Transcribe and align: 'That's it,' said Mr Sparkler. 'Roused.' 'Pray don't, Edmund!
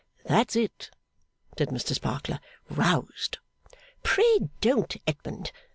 'That's 0.25 0.55
it,' 0.55 0.89
said 1.55 1.67
Mr 1.69 1.93
Sparkler. 1.93 2.39
'Roused.' 2.71 3.37
'Pray 4.01 4.39
don't, 4.59 4.97
Edmund! 5.05 5.51